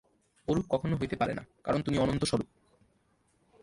ওরূপ 0.47 0.65
কখনও 0.69 0.99
হইতে 1.01 1.15
পারে 1.15 1.33
না, 1.33 1.43
কারণ 1.63 1.79
তুমি 1.81 1.97
অনন্তস্বরূপ। 1.97 2.47